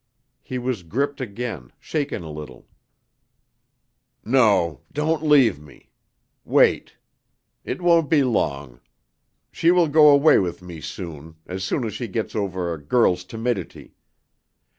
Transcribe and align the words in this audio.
He 0.41 0.57
was 0.57 0.81
gripped 0.81 1.21
again, 1.21 1.71
shaken 1.79 2.23
a 2.23 2.31
little. 2.31 2.67
"No, 4.25 4.81
don't 4.91 5.21
leave 5.21 5.59
me. 5.59 5.91
Wait. 6.43 6.95
It 7.63 7.83
won't 7.83 8.09
be 8.09 8.23
long. 8.23 8.79
She 9.51 9.69
will 9.69 9.87
go 9.87 10.09
away 10.09 10.39
with 10.39 10.63
me 10.63 10.81
soon, 10.81 11.35
as 11.45 11.63
soon 11.63 11.83
as 11.85 11.93
she 11.93 12.07
gets 12.07 12.35
over 12.35 12.73
a 12.73 12.81
girl's 12.83 13.23
timidity. 13.23 13.93